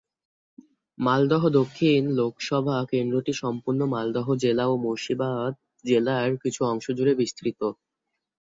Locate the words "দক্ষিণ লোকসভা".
1.57-2.77